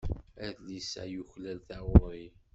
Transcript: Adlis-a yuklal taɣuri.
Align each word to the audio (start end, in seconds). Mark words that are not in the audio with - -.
Adlis-a 0.45 1.03
yuklal 1.13 1.59
taɣuri. 1.67 2.25